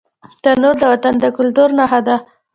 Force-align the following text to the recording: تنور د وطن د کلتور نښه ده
تنور 0.43 0.75
د 0.79 0.83
وطن 0.91 1.13
د 1.19 1.25
کلتور 1.37 1.69
نښه 1.77 1.99
ده 2.07 2.15